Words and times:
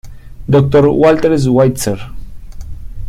Dr. 0.49 0.89
Walter 0.89 1.37
Schweitzer. 1.37 1.99